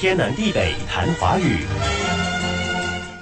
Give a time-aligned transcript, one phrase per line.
[0.00, 1.58] 天南地北谈华语。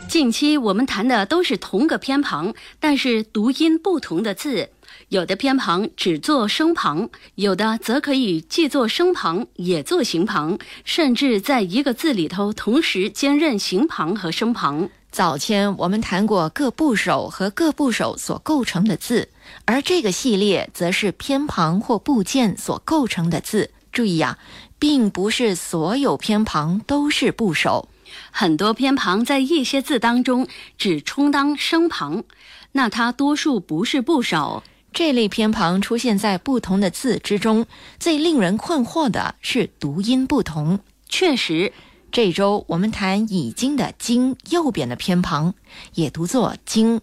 [0.07, 4.71] 近期我们谈的都是同个偏旁，但是读音不同的字。
[5.09, 14.89] 有的偏旁只做声旁，有的则可以既做声旁也做形旁，甚至在一个字里头同时兼任形旁和声旁。
[15.11, 19.31] 早前我们谈过各部首和各部首所构成的字，
[19.65, 23.73] 而这个系列则是偏旁或部件所构成的字。
[23.99, 24.39] 注意呀，
[24.79, 27.89] 并不是所有偏旁都是部首，
[28.31, 32.23] 很多偏旁在一些字当中只充当声旁，
[32.71, 34.63] 那它多数不是部首。
[34.93, 37.67] 这类偏旁出现在不同的字之中，
[37.99, 40.79] 最令人困惑的是读音不同。
[41.09, 41.73] 确实，
[42.13, 45.55] 这周我们谈已经的“经”右边的偏旁
[45.95, 47.01] 也读作“经”，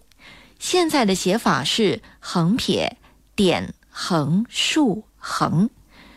[0.58, 2.96] 现在的写法是横撇
[3.34, 5.68] 点横竖横，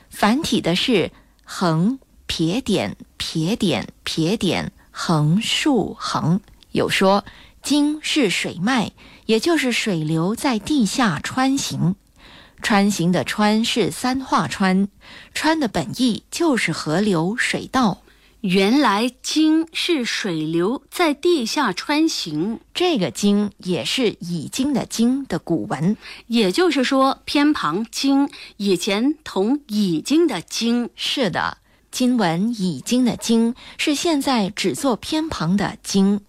[0.10, 1.12] 繁体的是
[1.44, 6.42] 横撇点撇点撇点横竖横。
[6.72, 7.26] 有说
[7.64, 8.92] “经”是水脉。
[9.26, 11.94] 也就是水流在地下穿行，
[12.64, 14.88] 穿行的“穿”是三画穿，
[15.36, 18.02] 穿的本意就是河流水道。
[18.42, 25.98] 原来“经”是水流在地下穿行，这个“经”也是已经的“经”的古文。
[26.28, 30.90] 也就是说，偏旁“经”以前同已经的“经”。
[30.96, 31.58] 是的，
[31.92, 36.22] 经文已经的“经”是现在只做偏旁的“经”。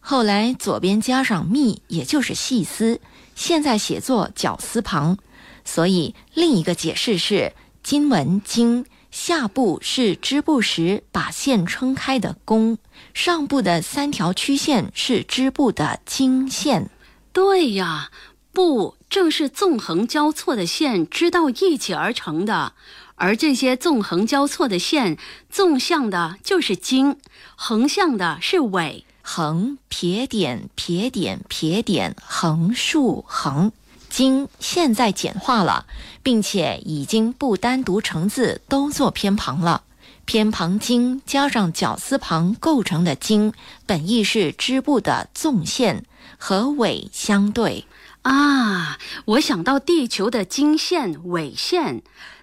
[0.00, 3.00] 后来左边加上密，也就是细丝，
[3.34, 5.16] 现在写作绞丝旁，
[5.64, 12.78] 所以另一个解释是经文经下部是织布时把线撑开的弓，
[13.14, 16.90] 上部的三条曲线是织布的经线。
[17.32, 18.10] 对呀，
[18.52, 22.72] 布正是纵横交错的线织到一起而成的，
[23.14, 25.16] 而这些纵横交错的线，
[25.48, 27.16] 纵向的就是经，
[27.54, 29.04] 横向的是纬。
[29.22, 33.70] 横撇点撇点撇点横竖横，
[34.14, 35.86] 经现在简化了，
[36.22, 39.82] 并且已经不单独成字，都做偏旁了。
[40.24, 43.52] 偏旁经加上绞丝旁构成的经，
[43.86, 46.04] 本意是织布的纵线，
[46.38, 47.86] 和纬相对。
[48.22, 52.00] 啊，我想到地球的经线、纬线，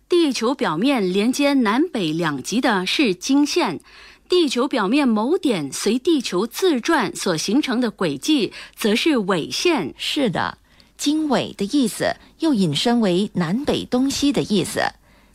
[0.09, 3.79] 地球表面连接南北两极的是经线。
[4.27, 9.93] 地球表面某点随地球自转所形成的轨迹，则是纬线。
[9.97, 10.57] 是的，
[11.01, 14.81] 经纬的意思又引申为南北东西的意思。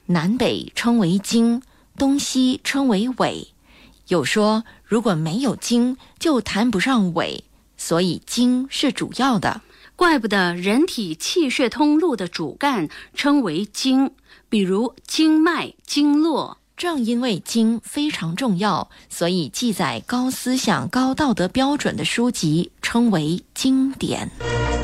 [0.07, 1.61] 南北称为经，
[1.99, 3.49] 东西称为纬。
[4.07, 7.43] 有说如果没有经，就谈不上纬，
[7.77, 9.61] 所以经是主要的。
[9.97, 14.13] 怪不得人体气血通路的主干称为经，
[14.49, 16.59] 比如经脉、经络。
[16.77, 24.31] 正因为经非常重要，所以记载高思想、高道德标准的书籍称为经典。